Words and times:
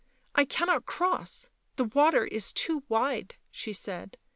"I 0.35 0.45
cannot 0.45 0.87
cross— 0.87 1.51
the 1.75 1.83
water 1.83 2.25
is 2.25 2.53
too 2.53 2.81
wide," 2.89 3.35
she 3.51 3.71
said. 3.71 4.17